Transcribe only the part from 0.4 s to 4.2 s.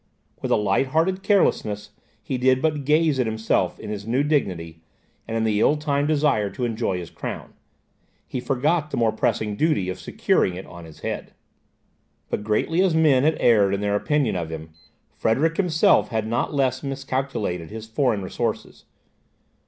With a light minded carelessness, he did but gaze at himself in his